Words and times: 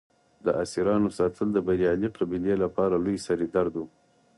د 0.45 0.47
اسیرانو 0.63 1.09
ساتل 1.17 1.47
د 1.53 1.57
بریالۍ 1.67 2.09
قبیلې 2.17 2.55
لپاره 2.63 2.95
لوی 3.03 3.17
سر 3.25 3.39
درد 3.55 3.73
و. 3.77 3.83